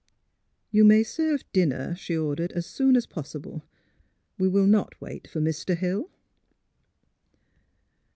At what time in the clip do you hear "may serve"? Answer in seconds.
0.83-1.43